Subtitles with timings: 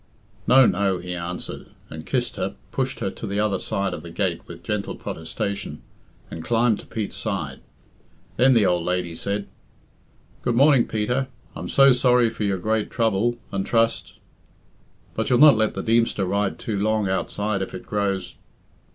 [0.47, 4.09] "No, no," he answered, and kissed her, pushed her to the other side of the
[4.09, 5.83] gate with gentle protestation,
[6.31, 7.59] and climbed to Pete's side.
[8.35, 9.47] Then the old lady said
[10.41, 11.27] "Good morning, Peter.
[11.55, 14.13] I'm so sorry for your great trouble, and trust...
[15.13, 18.33] But you'll not let the Deemster ride too long outside if it grows...